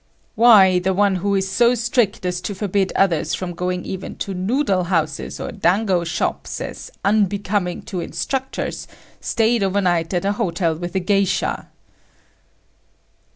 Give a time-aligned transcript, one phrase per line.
[0.33, 4.33] "Why the one who is so strict as to forbid others from going even to
[4.33, 8.87] noodle house or dango shop as unbecoming to instructors,
[9.19, 11.69] stayed over night at a hotel with a geisha!"